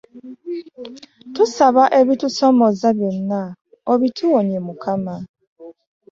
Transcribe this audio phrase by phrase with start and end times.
[1.35, 3.41] Tusaba ebitusoomooza byonna
[3.91, 5.15] obituwonye Mukama.